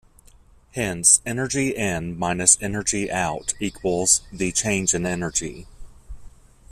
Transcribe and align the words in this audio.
Hence 0.73 1.21
"energy 1.27 1.75
in" 1.75 2.17
minus 2.17 2.57
"energy 2.59 3.11
out" 3.11 3.53
equals 3.59 4.23
the 4.31 4.51
"change 4.51 4.95
in 4.95 5.05
energy". 5.05 5.67